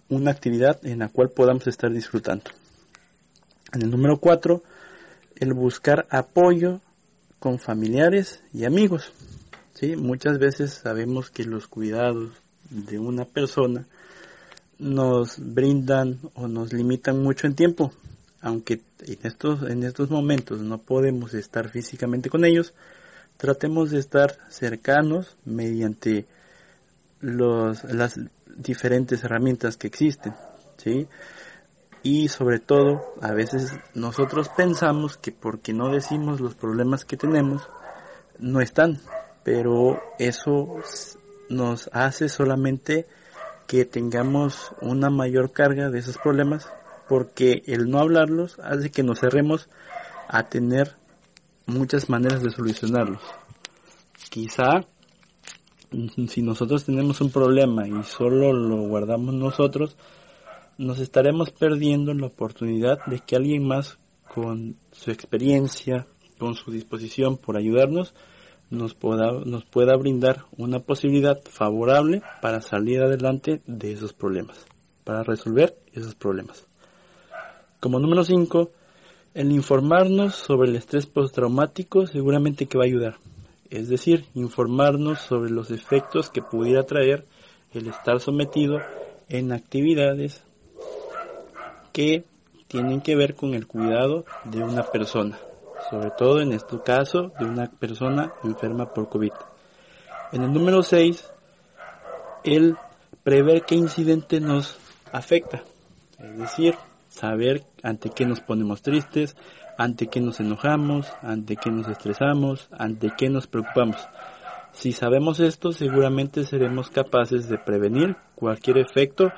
una 0.09 0.31
actividad 0.31 0.85
en 0.87 1.00
la 1.00 1.09
cual 1.09 1.31
podamos 1.31 1.67
estar 1.67 1.93
disfrutando. 1.93 2.45
En 3.73 3.83
el 3.83 3.91
número 3.91 4.19
4, 4.19 4.62
el 5.37 5.53
buscar 5.53 6.07
apoyo 6.11 6.81
con 7.38 7.59
familiares 7.59 8.43
y 8.53 8.65
amigos. 8.65 9.12
¿sí? 9.75 9.97
Muchas 9.97 10.38
veces 10.38 10.73
sabemos 10.73 11.31
que 11.31 11.45
los 11.45 11.69
cuidados 11.69 12.33
de 12.71 12.99
una 12.99 13.25
persona 13.25 13.87
nos 14.79 15.38
brindan 15.38 16.19
o 16.35 16.49
nos 16.49 16.73
limitan 16.73 17.23
mucho 17.23 17.47
en 17.47 17.55
tiempo. 17.55 17.93
Aunque 18.40 18.80
en 19.00 19.18
estos, 19.23 19.62
en 19.68 19.83
estos 19.83 20.11
momentos 20.11 20.61
no 20.61 20.78
podemos 20.78 21.35
estar 21.35 21.68
físicamente 21.68 22.30
con 22.30 22.45
ellos, 22.45 22.73
tratemos 23.37 23.90
de 23.90 23.99
estar 23.99 24.38
cercanos 24.49 25.37
mediante 25.45 26.26
los, 27.21 27.85
las 27.85 28.21
diferentes 28.57 29.25
herramientas 29.25 29.76
que 29.76 29.87
existen. 29.87 30.35
¿sí? 30.76 31.09
Y 32.02 32.28
sobre 32.28 32.61
todo, 32.61 33.14
a 33.21 33.33
veces 33.33 33.73
nosotros 33.95 34.49
pensamos 34.50 35.16
que 35.16 35.33
porque 35.33 35.73
no 35.73 35.90
decimos 35.90 36.40
los 36.40 36.54
problemas 36.54 37.04
que 37.04 37.16
tenemos, 37.16 37.68
no 38.38 38.61
están. 38.61 39.00
Pero 39.42 40.00
eso 40.18 40.76
nos 41.49 41.90
hace 41.92 42.28
solamente 42.28 43.07
que 43.66 43.85
tengamos 43.85 44.73
una 44.80 45.11
mayor 45.11 45.52
carga 45.52 45.90
de 45.90 45.99
esos 45.99 46.18
problemas 46.18 46.68
porque 47.09 47.62
el 47.67 47.91
no 47.91 47.99
hablarlos 47.99 48.59
hace 48.61 48.91
que 48.91 49.03
nos 49.03 49.21
cerremos 49.21 49.69
a 50.29 50.49
tener 50.49 50.95
muchas 51.67 52.09
maneras 52.09 52.43
de 52.43 52.50
solucionarlos. 52.50 53.23
Quizá 54.31 54.85
si 56.29 56.43
nosotros 56.43 56.85
tenemos 56.85 57.21
un 57.21 57.31
problema 57.31 57.88
y 57.88 58.03
solo 58.05 58.53
lo 58.53 58.83
guardamos 58.88 59.35
nosotros, 59.35 59.97
nos 60.77 60.99
estaremos 61.00 61.50
perdiendo 61.50 62.12
la 62.15 62.27
oportunidad 62.27 63.05
de 63.07 63.21
que 63.21 63.37
alguien 63.37 63.67
más 63.67 63.99
con 64.33 64.77
su 64.93 65.11
experiencia, 65.11 66.07
con 66.38 66.55
su 66.55 66.71
disposición 66.71 67.38
por 67.38 67.57
ayudarnos, 67.57 68.15
nos 68.71 68.95
pueda, 68.95 69.33
nos 69.47 69.65
pueda 69.65 69.97
brindar 69.97 70.45
una 70.57 70.81
posibilidad 70.81 71.41
favorable 71.43 72.23
para 72.43 72.61
salir 72.61 73.00
adelante 73.00 73.62
de 73.67 73.93
esos 73.93 74.12
problemas, 74.12 74.67
para 75.05 75.23
resolver 75.23 75.79
esos 75.95 76.15
problemas. 76.15 76.67
Como 77.80 78.00
número 78.00 78.25
5, 78.25 78.70
el 79.35 79.52
informarnos 79.52 80.35
sobre 80.35 80.68
el 80.68 80.76
estrés 80.76 81.06
postraumático 81.06 82.08
seguramente 82.08 82.66
que 82.66 82.76
va 82.76 82.82
a 82.82 82.88
ayudar. 82.88 83.16
Es 83.70 83.88
decir, 83.88 84.25
informarnos 84.35 85.20
sobre 85.20 85.50
los 85.50 85.70
efectos 85.70 86.28
que 86.28 86.42
pudiera 86.42 86.82
traer 86.82 87.25
el 87.73 87.87
estar 87.87 88.18
sometido 88.18 88.80
en 89.28 89.52
actividades 89.52 90.42
que 91.92 92.25
tienen 92.66 93.00
que 93.00 93.14
ver 93.14 93.37
con 93.37 93.54
el 93.54 93.68
cuidado 93.68 94.25
de 94.44 94.64
una 94.64 94.82
persona, 94.82 95.38
sobre 95.88 96.11
todo 96.11 96.40
en 96.40 96.52
este 96.52 96.80
caso 96.80 97.30
de 97.38 97.44
una 97.44 97.70
persona 97.70 98.32
enferma 98.42 98.92
por 98.92 99.08
COVID. 99.08 99.32
En 100.32 100.42
el 100.42 100.52
número 100.52 100.82
6, 100.82 101.30
el 102.42 102.76
prever 103.23 103.62
qué 103.62 103.76
incidente 103.76 104.40
nos 104.40 104.76
afecta, 105.12 105.62
es 106.18 106.38
decir, 106.38 106.75
saber 107.18 107.64
ante 107.82 108.10
qué 108.10 108.25
nos 108.25 108.40
ponemos 108.40 108.82
tristes, 108.82 109.37
ante 109.76 110.06
qué 110.06 110.20
nos 110.20 110.40
enojamos, 110.40 111.06
ante 111.22 111.56
qué 111.56 111.70
nos 111.70 111.88
estresamos, 111.88 112.68
ante 112.76 113.12
qué 113.16 113.28
nos 113.28 113.46
preocupamos. 113.46 113.96
Si 114.72 114.92
sabemos 114.92 115.40
esto, 115.40 115.72
seguramente 115.72 116.44
seremos 116.44 116.90
capaces 116.90 117.48
de 117.48 117.58
prevenir 117.58 118.16
cualquier 118.34 118.78
efecto 118.78 119.32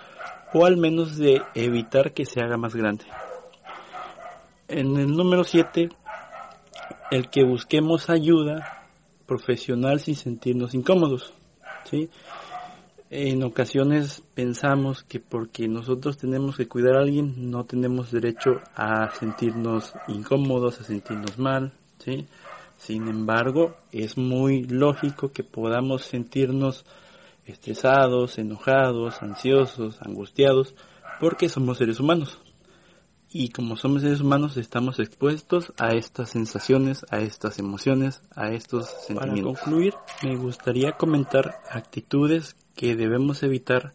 o 0.53 0.67
al 0.67 0.77
menos 0.77 1.17
de 1.17 1.41
evitar 1.55 2.13
que 2.13 2.27
se 2.27 2.41
haga 2.41 2.57
más 2.57 2.75
grande. 2.75 3.05
En 4.69 4.97
el 4.97 5.17
número 5.17 5.45
7, 5.45 5.89
el 7.11 7.31
que 7.31 7.45
busquemos 7.45 8.11
ayuda 8.11 8.87
profesional 9.27 10.01
sin 10.01 10.17
sentirnos 10.17 10.75
incómodos. 10.75 11.33
¿sí? 11.85 12.11
En 13.13 13.43
ocasiones 13.43 14.23
pensamos 14.35 15.03
que 15.03 15.19
porque 15.19 15.67
nosotros 15.67 16.17
tenemos 16.17 16.57
que 16.57 16.69
cuidar 16.69 16.97
a 16.97 17.01
alguien 17.01 17.51
no 17.51 17.65
tenemos 17.65 18.13
derecho 18.13 18.61
a 18.77 19.11
sentirnos 19.19 19.93
incómodos, 20.07 20.81
a 20.81 20.85
sentirnos 20.85 21.37
mal. 21.37 21.73
¿sí? 21.99 22.29
Sin 22.79 23.09
embargo, 23.09 23.75
es 23.91 24.17
muy 24.17 24.63
lógico 24.63 25.33
que 25.33 25.43
podamos 25.43 26.05
sentirnos 26.05 26.85
estresados, 27.47 28.39
enojados, 28.39 29.21
ansiosos, 29.23 30.01
angustiados, 30.03 30.77
porque 31.19 31.49
somos 31.49 31.79
seres 31.79 31.99
humanos. 31.99 32.39
Y 33.33 33.49
como 33.49 33.77
somos 33.77 34.03
seres 34.03 34.21
humanos 34.21 34.57
estamos 34.57 35.01
expuestos 35.01 35.73
a 35.79 35.95
estas 35.95 36.31
sensaciones, 36.31 37.05
a 37.11 37.19
estas 37.19 37.59
emociones, 37.59 38.23
a 38.37 38.51
estos 38.51 38.87
sentimientos. 39.05 39.55
Para 39.55 39.65
concluir, 39.65 39.95
me 40.23 40.37
gustaría 40.37 40.93
comentar 40.93 41.61
actitudes 41.71 42.55
que 42.81 42.97
debemos 42.97 43.43
evitar 43.43 43.93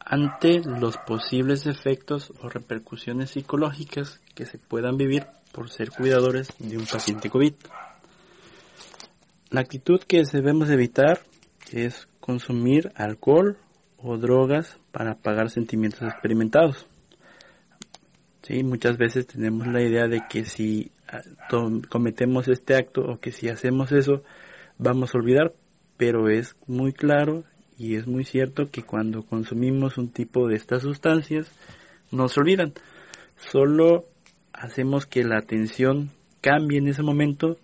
ante 0.00 0.60
los 0.60 0.96
posibles 0.96 1.66
efectos 1.66 2.32
o 2.40 2.48
repercusiones 2.48 3.32
psicológicas 3.32 4.22
que 4.34 4.46
se 4.46 4.56
puedan 4.56 4.96
vivir 4.96 5.26
por 5.52 5.68
ser 5.68 5.90
cuidadores 5.90 6.48
de 6.58 6.78
un 6.78 6.86
paciente 6.86 7.28
COVID. 7.28 7.52
La 9.50 9.60
actitud 9.60 10.00
que 10.00 10.22
debemos 10.32 10.70
evitar 10.70 11.20
es 11.70 12.08
consumir 12.20 12.90
alcohol 12.94 13.58
o 13.98 14.16
drogas 14.16 14.78
para 14.90 15.10
apagar 15.12 15.50
sentimientos 15.50 16.00
experimentados. 16.08 16.86
Sí, 18.44 18.64
muchas 18.64 18.96
veces 18.96 19.26
tenemos 19.26 19.66
la 19.66 19.82
idea 19.82 20.08
de 20.08 20.22
que 20.26 20.46
si 20.46 20.90
ah, 21.06 21.20
cometemos 21.90 22.48
este 22.48 22.76
acto 22.76 23.02
o 23.02 23.20
que 23.20 23.30
si 23.30 23.50
hacemos 23.50 23.92
eso 23.92 24.22
vamos 24.78 25.14
a 25.14 25.18
olvidar, 25.18 25.52
pero 25.98 26.30
es 26.30 26.56
muy 26.66 26.94
claro 26.94 27.44
y 27.78 27.94
es 27.94 28.06
muy 28.06 28.24
cierto 28.24 28.70
que 28.70 28.82
cuando 28.82 29.22
consumimos 29.22 29.98
un 29.98 30.10
tipo 30.10 30.48
de 30.48 30.56
estas 30.56 30.82
sustancias 30.82 31.50
nos 32.10 32.36
olvidan. 32.36 32.72
Solo 33.36 34.04
hacemos 34.52 35.06
que 35.06 35.22
la 35.22 35.38
atención 35.38 36.10
cambie 36.40 36.78
en 36.78 36.88
ese 36.88 37.02
momento, 37.02 37.56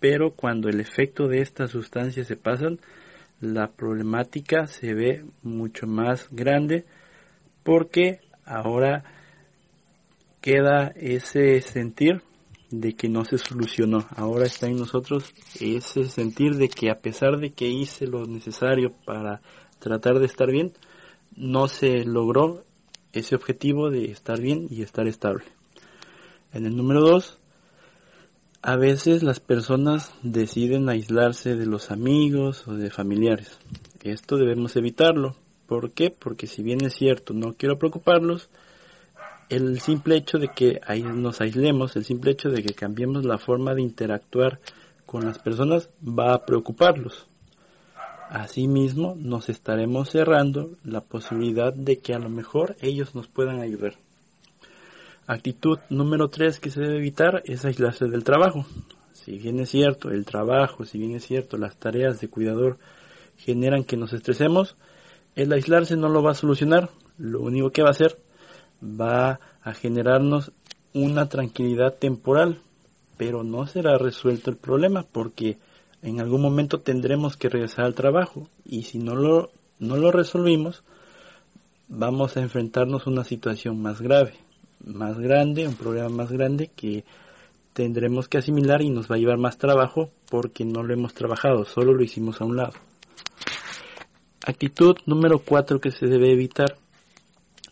pero 0.00 0.30
cuando 0.30 0.70
el 0.70 0.80
efecto 0.80 1.28
de 1.28 1.42
estas 1.42 1.70
sustancias 1.70 2.26
se 2.26 2.36
pasan, 2.36 2.78
la 3.40 3.68
problemática 3.68 4.66
se 4.66 4.94
ve 4.94 5.24
mucho 5.42 5.86
más 5.86 6.28
grande 6.30 6.84
porque 7.62 8.20
ahora 8.46 9.04
queda 10.40 10.92
ese 10.96 11.60
sentir 11.60 12.22
de 12.70 12.94
que 12.94 13.08
no 13.08 13.24
se 13.24 13.38
solucionó. 13.38 14.06
Ahora 14.16 14.46
está 14.46 14.66
en 14.68 14.78
nosotros 14.78 15.32
ese 15.60 16.06
sentir 16.06 16.56
de 16.56 16.68
que 16.68 16.90
a 16.90 17.00
pesar 17.00 17.38
de 17.38 17.50
que 17.50 17.68
hice 17.68 18.06
lo 18.06 18.26
necesario 18.26 18.92
para 19.04 19.40
tratar 19.78 20.18
de 20.18 20.26
estar 20.26 20.50
bien, 20.50 20.72
no 21.36 21.68
se 21.68 22.04
logró 22.04 22.64
ese 23.12 23.34
objetivo 23.34 23.90
de 23.90 24.10
estar 24.10 24.40
bien 24.40 24.66
y 24.70 24.82
estar 24.82 25.06
estable. 25.08 25.44
En 26.52 26.66
el 26.66 26.76
número 26.76 27.00
2, 27.00 27.38
a 28.62 28.76
veces 28.76 29.22
las 29.22 29.40
personas 29.40 30.12
deciden 30.22 30.88
aislarse 30.88 31.56
de 31.56 31.66
los 31.66 31.90
amigos 31.90 32.68
o 32.68 32.74
de 32.74 32.90
familiares. 32.90 33.58
Esto 34.02 34.36
debemos 34.36 34.76
evitarlo. 34.76 35.36
¿Por 35.66 35.92
qué? 35.92 36.10
Porque 36.10 36.46
si 36.46 36.62
bien 36.62 36.84
es 36.84 36.94
cierto, 36.94 37.32
no 37.32 37.54
quiero 37.54 37.78
preocuparlos, 37.78 38.50
el 39.50 39.80
simple 39.80 40.16
hecho 40.16 40.38
de 40.38 40.48
que 40.48 40.80
nos 41.12 41.40
aislemos, 41.40 41.96
el 41.96 42.04
simple 42.04 42.30
hecho 42.30 42.50
de 42.50 42.62
que 42.62 42.72
cambiemos 42.72 43.24
la 43.24 43.36
forma 43.36 43.74
de 43.74 43.82
interactuar 43.82 44.60
con 45.06 45.26
las 45.26 45.40
personas 45.40 45.90
va 46.02 46.32
a 46.32 46.46
preocuparlos. 46.46 47.26
Asimismo, 48.30 49.16
nos 49.18 49.48
estaremos 49.48 50.10
cerrando 50.10 50.70
la 50.84 51.00
posibilidad 51.00 51.74
de 51.74 51.98
que 51.98 52.14
a 52.14 52.20
lo 52.20 52.30
mejor 52.30 52.76
ellos 52.80 53.16
nos 53.16 53.26
puedan 53.26 53.58
ayudar. 53.58 53.94
Actitud 55.26 55.80
número 55.90 56.28
3 56.28 56.60
que 56.60 56.70
se 56.70 56.80
debe 56.80 56.98
evitar 56.98 57.42
es 57.44 57.64
aislarse 57.64 58.06
del 58.06 58.22
trabajo. 58.22 58.66
Si 59.12 59.36
bien 59.36 59.58
es 59.58 59.70
cierto, 59.70 60.10
el 60.10 60.24
trabajo, 60.24 60.84
si 60.84 60.98
bien 60.98 61.16
es 61.16 61.26
cierto, 61.26 61.56
las 61.56 61.76
tareas 61.76 62.20
de 62.20 62.28
cuidador 62.28 62.78
generan 63.36 63.82
que 63.82 63.96
nos 63.96 64.12
estresemos, 64.12 64.76
el 65.34 65.52
aislarse 65.52 65.96
no 65.96 66.08
lo 66.08 66.22
va 66.22 66.30
a 66.30 66.34
solucionar. 66.34 66.88
Lo 67.18 67.40
único 67.40 67.70
que 67.70 67.82
va 67.82 67.88
a 67.88 67.92
hacer 67.92 68.16
va 68.82 69.40
a 69.62 69.74
generarnos 69.74 70.52
una 70.92 71.28
tranquilidad 71.28 71.94
temporal, 71.94 72.60
pero 73.16 73.44
no 73.44 73.66
será 73.66 73.98
resuelto 73.98 74.50
el 74.50 74.56
problema 74.56 75.04
porque 75.10 75.58
en 76.02 76.20
algún 76.20 76.40
momento 76.40 76.80
tendremos 76.80 77.36
que 77.36 77.48
regresar 77.48 77.84
al 77.84 77.94
trabajo 77.94 78.48
y 78.64 78.84
si 78.84 78.98
no 78.98 79.14
lo, 79.14 79.50
no 79.78 79.96
lo 79.96 80.10
resolvimos, 80.10 80.82
vamos 81.88 82.36
a 82.36 82.40
enfrentarnos 82.40 83.06
a 83.06 83.10
una 83.10 83.24
situación 83.24 83.80
más 83.82 84.00
grave, 84.00 84.34
más 84.84 85.18
grande, 85.18 85.68
un 85.68 85.74
problema 85.74 86.08
más 86.08 86.32
grande 86.32 86.70
que 86.74 87.04
tendremos 87.72 88.28
que 88.28 88.38
asimilar 88.38 88.82
y 88.82 88.90
nos 88.90 89.10
va 89.10 89.16
a 89.16 89.18
llevar 89.18 89.38
más 89.38 89.58
trabajo 89.58 90.10
porque 90.30 90.64
no 90.64 90.82
lo 90.82 90.94
hemos 90.94 91.14
trabajado, 91.14 91.64
solo 91.64 91.92
lo 91.92 92.02
hicimos 92.02 92.40
a 92.40 92.44
un 92.44 92.56
lado. 92.56 92.72
Actitud 94.46 94.96
número 95.04 95.40
4 95.40 95.80
que 95.80 95.90
se 95.90 96.06
debe 96.06 96.32
evitar 96.32 96.76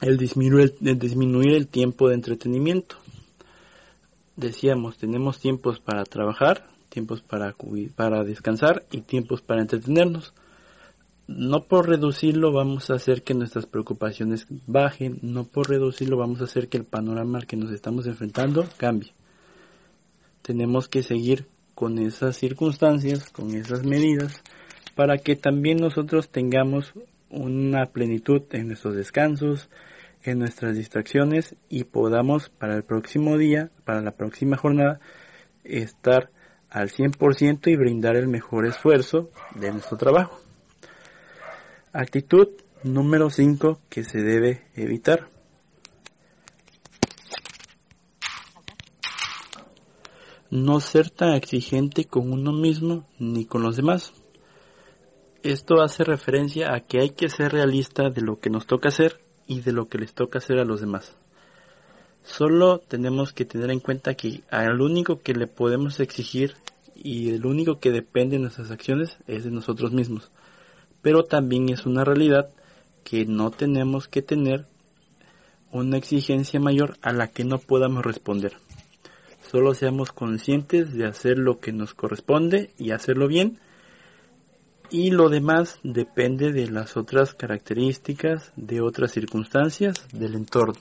el 0.00 0.16
disminuir, 0.16 0.74
el 0.84 0.98
disminuir 0.98 1.54
el 1.54 1.66
tiempo 1.66 2.08
de 2.08 2.14
entretenimiento. 2.14 2.96
Decíamos, 4.36 4.98
tenemos 4.98 5.40
tiempos 5.40 5.80
para 5.80 6.04
trabajar, 6.04 6.68
tiempos 6.88 7.20
para, 7.20 7.54
para 7.96 8.22
descansar 8.24 8.84
y 8.92 9.00
tiempos 9.00 9.42
para 9.42 9.62
entretenernos. 9.62 10.32
No 11.26 11.64
por 11.64 11.88
reducirlo 11.88 12.52
vamos 12.52 12.88
a 12.88 12.94
hacer 12.94 13.22
que 13.22 13.34
nuestras 13.34 13.66
preocupaciones 13.66 14.46
bajen, 14.66 15.18
no 15.22 15.44
por 15.44 15.68
reducirlo 15.68 16.16
vamos 16.16 16.40
a 16.40 16.44
hacer 16.44 16.68
que 16.68 16.78
el 16.78 16.84
panorama 16.84 17.38
al 17.38 17.46
que 17.46 17.56
nos 17.56 17.70
estamos 17.70 18.06
enfrentando 18.06 18.64
cambie. 18.78 19.12
Tenemos 20.42 20.88
que 20.88 21.02
seguir 21.02 21.46
con 21.74 21.98
esas 21.98 22.36
circunstancias, 22.36 23.28
con 23.28 23.54
esas 23.54 23.84
medidas, 23.84 24.42
para 24.94 25.18
que 25.18 25.36
también 25.36 25.76
nosotros 25.76 26.28
tengamos 26.30 26.94
una 27.30 27.86
plenitud 27.86 28.42
en 28.52 28.68
nuestros 28.68 28.94
descansos, 28.94 29.68
en 30.22 30.38
nuestras 30.38 30.76
distracciones 30.76 31.56
y 31.68 31.84
podamos 31.84 32.48
para 32.48 32.74
el 32.74 32.82
próximo 32.82 33.38
día, 33.38 33.70
para 33.84 34.00
la 34.00 34.12
próxima 34.12 34.56
jornada, 34.56 35.00
estar 35.64 36.30
al 36.70 36.90
100% 36.90 37.68
y 37.68 37.76
brindar 37.76 38.16
el 38.16 38.28
mejor 38.28 38.66
esfuerzo 38.66 39.30
de 39.54 39.72
nuestro 39.72 39.96
trabajo. 39.96 40.40
Actitud 41.92 42.48
número 42.82 43.30
5 43.30 43.80
que 43.88 44.04
se 44.04 44.18
debe 44.22 44.66
evitar. 44.74 45.28
No 50.50 50.80
ser 50.80 51.10
tan 51.10 51.34
exigente 51.34 52.06
con 52.06 52.32
uno 52.32 52.52
mismo 52.52 53.06
ni 53.18 53.44
con 53.44 53.62
los 53.62 53.76
demás. 53.76 54.14
Esto 55.48 55.80
hace 55.80 56.04
referencia 56.04 56.74
a 56.74 56.80
que 56.80 57.00
hay 57.00 57.08
que 57.08 57.30
ser 57.30 57.52
realista 57.52 58.10
de 58.10 58.20
lo 58.20 58.38
que 58.38 58.50
nos 58.50 58.66
toca 58.66 58.90
hacer 58.90 59.18
y 59.46 59.62
de 59.62 59.72
lo 59.72 59.88
que 59.88 59.96
les 59.96 60.12
toca 60.12 60.40
hacer 60.40 60.58
a 60.58 60.64
los 60.66 60.82
demás. 60.82 61.16
Solo 62.22 62.80
tenemos 62.80 63.32
que 63.32 63.46
tener 63.46 63.70
en 63.70 63.80
cuenta 63.80 64.12
que 64.12 64.42
al 64.50 64.78
único 64.82 65.22
que 65.22 65.32
le 65.32 65.46
podemos 65.46 66.00
exigir 66.00 66.52
y 66.94 67.30
el 67.30 67.46
único 67.46 67.80
que 67.80 67.90
depende 67.90 68.36
de 68.36 68.42
nuestras 68.42 68.70
acciones 68.70 69.16
es 69.26 69.44
de 69.44 69.50
nosotros 69.50 69.90
mismos. 69.90 70.30
Pero 71.00 71.24
también 71.24 71.70
es 71.70 71.86
una 71.86 72.04
realidad 72.04 72.50
que 73.02 73.24
no 73.24 73.50
tenemos 73.50 74.06
que 74.06 74.20
tener 74.20 74.66
una 75.72 75.96
exigencia 75.96 76.60
mayor 76.60 76.98
a 77.00 77.14
la 77.14 77.28
que 77.28 77.44
no 77.44 77.56
podamos 77.56 78.04
responder. 78.04 78.52
Solo 79.50 79.72
seamos 79.72 80.12
conscientes 80.12 80.92
de 80.92 81.06
hacer 81.06 81.38
lo 81.38 81.58
que 81.58 81.72
nos 81.72 81.94
corresponde 81.94 82.68
y 82.76 82.90
hacerlo 82.90 83.28
bien 83.28 83.58
y 84.90 85.10
lo 85.10 85.28
demás 85.28 85.78
depende 85.82 86.52
de 86.52 86.68
las 86.68 86.96
otras 86.96 87.34
características, 87.34 88.52
de 88.56 88.80
otras 88.80 89.12
circunstancias 89.12 90.06
del 90.12 90.34
entorno. 90.34 90.80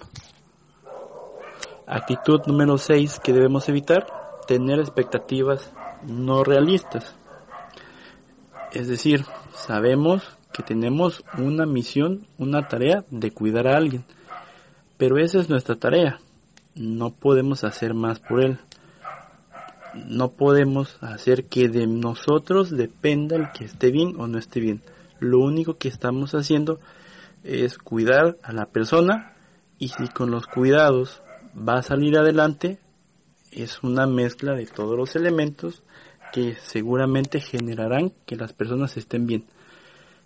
Actitud 1.85 2.41
número 2.47 2.77
6 2.77 3.19
que 3.23 3.33
debemos 3.33 3.67
evitar, 3.69 4.07
tener 4.47 4.79
expectativas 4.79 5.71
no 6.05 6.43
realistas. 6.43 7.15
Es 8.73 8.87
decir, 8.87 9.25
sabemos 9.53 10.23
que 10.53 10.63
tenemos 10.63 11.23
una 11.37 11.65
misión, 11.65 12.27
una 12.37 12.67
tarea 12.67 13.05
de 13.09 13.31
cuidar 13.31 13.67
a 13.67 13.77
alguien, 13.77 14.05
pero 14.97 15.17
esa 15.17 15.39
es 15.39 15.49
nuestra 15.49 15.75
tarea. 15.75 16.19
No 16.75 17.11
podemos 17.11 17.63
hacer 17.63 17.93
más 17.93 18.19
por 18.19 18.43
él 18.43 18.59
no 19.93 20.31
podemos 20.31 20.97
hacer 21.01 21.45
que 21.45 21.69
de 21.69 21.87
nosotros 21.87 22.69
dependa 22.71 23.35
el 23.35 23.51
que 23.51 23.65
esté 23.65 23.91
bien 23.91 24.15
o 24.19 24.27
no 24.27 24.37
esté 24.37 24.59
bien. 24.59 24.81
Lo 25.19 25.39
único 25.39 25.77
que 25.77 25.87
estamos 25.87 26.35
haciendo 26.35 26.79
es 27.43 27.77
cuidar 27.77 28.37
a 28.43 28.53
la 28.53 28.67
persona 28.67 29.33
y 29.79 29.89
si 29.89 30.07
con 30.07 30.31
los 30.31 30.47
cuidados 30.47 31.21
va 31.57 31.77
a 31.77 31.83
salir 31.83 32.17
adelante, 32.17 32.79
es 33.51 33.81
una 33.83 34.05
mezcla 34.05 34.53
de 34.53 34.65
todos 34.65 34.97
los 34.97 35.15
elementos 35.15 35.83
que 36.33 36.55
seguramente 36.61 37.39
generarán 37.39 38.11
que 38.25 38.35
las 38.35 38.53
personas 38.53 38.97
estén 38.97 39.25
bien. 39.25 39.45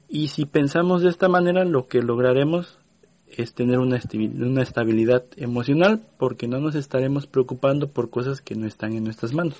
Y 0.09 0.27
si 0.27 0.45
pensamos 0.45 1.01
de 1.01 1.09
esta 1.09 1.29
manera, 1.29 1.63
lo 1.63 1.87
que 1.87 2.01
lograremos 2.01 2.79
es 3.37 3.53
tener 3.53 3.79
una, 3.79 3.99
una 4.13 4.61
estabilidad 4.61 5.25
emocional 5.37 6.01
porque 6.17 6.47
no 6.47 6.59
nos 6.59 6.75
estaremos 6.75 7.27
preocupando 7.27 7.87
por 7.89 8.09
cosas 8.09 8.41
que 8.41 8.55
no 8.55 8.67
están 8.67 8.93
en 8.93 9.03
nuestras 9.03 9.33
manos. 9.33 9.55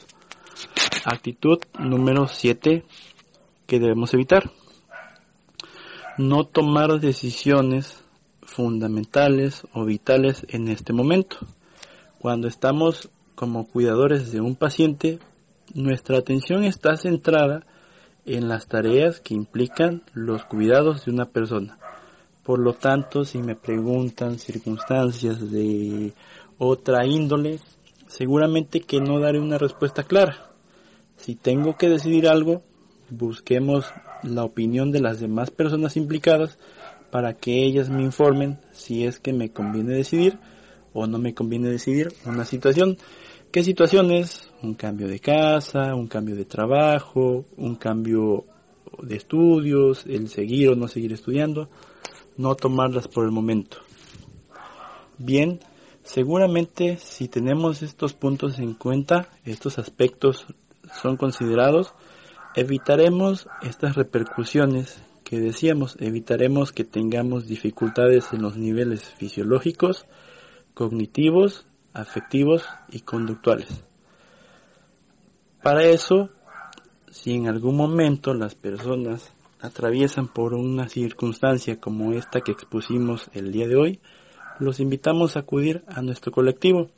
Actitud 1.06 1.60
número 1.80 2.28
7 2.28 2.84
que 3.66 3.80
debemos 3.80 4.14
evitar. 4.14 4.52
No 6.18 6.44
tomar 6.44 7.00
decisiones 7.00 8.04
fundamentales 8.42 9.64
o 9.74 9.86
vitales 9.86 10.46
en 10.50 10.68
este 10.68 10.94
momento. 10.94 11.38
Cuando 12.20 12.48
estamos 12.48 13.10
como 13.36 13.66
cuidadores 13.66 14.32
de 14.32 14.42
un 14.42 14.56
paciente, 14.56 15.20
nuestra 15.74 16.18
atención 16.18 16.64
está 16.64 16.98
centrada 16.98 17.66
en 18.26 18.50
las 18.50 18.68
tareas 18.68 19.20
que 19.20 19.34
implican 19.34 20.04
los 20.14 20.44
cuidados 20.46 21.06
de 21.06 21.12
una 21.12 21.26
persona. 21.26 21.80
Por 22.44 22.60
lo 22.60 22.74
tanto, 22.74 23.24
si 23.24 23.38
me 23.38 23.56
preguntan 23.56 24.40
circunstancias 24.40 25.52
de 25.52 26.14
otra 26.58 27.06
índole, 27.06 27.60
seguramente 28.08 28.82
que 28.82 29.00
no 29.00 29.20
daré 29.20 29.40
una 29.40 29.60
respuesta 29.60 30.04
clara. 30.04 30.50
Si 31.18 31.36
tengo 31.36 31.78
que 31.78 31.88
decidir 31.88 32.28
algo, 32.28 32.64
busquemos 33.12 33.86
la 34.24 34.44
opinión 34.44 34.92
de 34.92 35.02
las 35.02 35.20
demás 35.20 35.52
personas 35.52 35.98
implicadas 35.98 36.58
para 37.12 37.34
que 37.34 37.64
ellas 37.64 37.90
me 37.90 38.02
informen 38.02 38.60
si 38.72 39.06
es 39.06 39.20
que 39.20 39.34
me 39.34 39.52
conviene 39.52 39.94
decidir 39.94 40.40
o 40.94 41.06
no 41.06 41.20
me 41.20 41.36
conviene 41.36 41.70
decidir 41.70 42.12
una 42.26 42.46
situación. 42.46 42.98
¿Qué 43.52 43.64
situación 43.64 44.12
es? 44.12 44.50
Un 44.64 44.74
cambio 44.74 45.08
de 45.08 45.20
casa, 45.20 45.94
un 45.94 46.08
cambio 46.08 46.36
de 46.36 46.46
trabajo, 46.46 47.46
un 47.58 47.76
cambio 47.76 48.46
de 49.04 49.16
estudios, 49.16 50.06
el 50.08 50.30
seguir 50.30 50.70
o 50.70 50.76
no 50.76 50.88
seguir 50.88 51.14
estudiando 51.14 51.70
no 52.38 52.56
tomarlas 52.56 53.08
por 53.08 53.26
el 53.26 53.32
momento. 53.32 53.78
Bien, 55.18 55.60
seguramente 56.04 56.98
si 56.98 57.28
tenemos 57.28 57.82
estos 57.82 58.14
puntos 58.14 58.60
en 58.60 58.74
cuenta, 58.74 59.30
estos 59.46 59.78
aspectos 59.78 60.46
son 61.02 61.18
considerados, 61.18 61.94
Evitaremos 62.54 63.48
estas 63.62 63.96
repercusiones 63.96 65.02
que 65.24 65.40
decíamos, 65.40 65.96
evitaremos 66.02 66.74
que 66.74 66.84
tengamos 66.84 67.48
dificultades 67.48 68.34
en 68.34 68.42
los 68.42 68.58
niveles 68.58 69.06
fisiológicos, 69.06 70.06
cognitivos, 70.74 71.66
afectivos 71.94 72.66
y 72.90 73.00
conductuales. 73.02 73.86
Para 75.64 75.86
eso, 75.86 76.30
si 77.10 77.36
en 77.36 77.48
algún 77.48 77.78
momento 77.78 78.34
las 78.34 78.54
personas 78.56 79.32
atraviesan 79.62 80.28
por 80.28 80.54
una 80.54 80.90
circunstancia 80.90 81.80
como 81.80 82.14
esta 82.14 82.42
que 82.42 82.52
expusimos 82.52 83.30
el 83.34 83.52
día 83.52 83.68
de 83.68 83.76
hoy, 83.76 84.00
los 84.60 84.80
invitamos 84.80 85.36
a 85.36 85.42
acudir 85.42 85.84
a 85.88 86.02
nuestro 86.02 86.32
colectivo. 86.32 86.90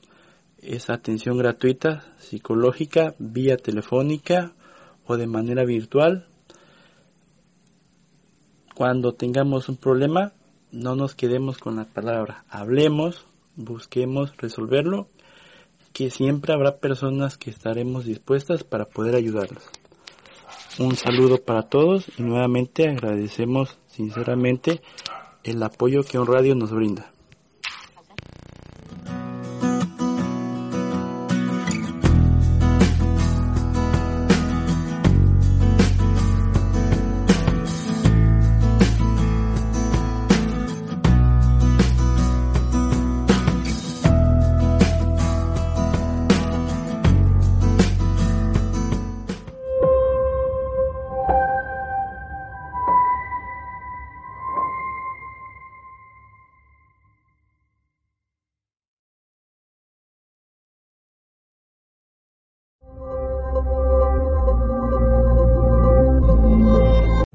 Es 0.58 0.90
atención 0.90 1.38
gratuita 1.38 2.14
psicológica 2.18 3.16
vía 3.20 3.58
telefónica 3.58 4.54
o 5.06 5.18
de 5.18 5.28
manera 5.28 5.66
virtual. 5.66 6.28
Cuando 8.76 9.14
tengamos 9.14 9.70
un 9.70 9.78
problema, 9.78 10.34
no 10.72 10.96
nos 10.96 11.16
quedemos 11.16 11.58
con 11.58 11.76
la 11.76 11.86
palabra. 11.86 12.46
Hablemos, 12.50 13.26
busquemos 13.56 14.36
resolverlo, 14.38 15.08
que 15.94 16.10
siempre 16.10 16.54
habrá 16.54 16.78
personas 16.78 17.38
que 17.38 17.52
estaremos 17.52 18.06
dispuestas 18.06 18.64
para 18.64 18.86
poder 18.86 19.16
ayudarlos. 19.16 19.64
Un 20.80 20.96
saludo 20.96 21.38
para 21.38 21.62
todos 21.62 22.06
y 22.18 22.24
nuevamente 22.24 22.90
agradecemos 22.90 23.78
sinceramente 23.86 24.82
el 25.44 25.62
apoyo 25.62 26.04
que 26.04 26.18
un 26.18 26.26
radio 26.26 26.56
nos 26.56 26.72
brinda. 26.72 27.13